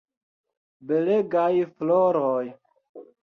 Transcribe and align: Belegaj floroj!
Belegaj 0.91 1.53
floroj! 1.75 2.49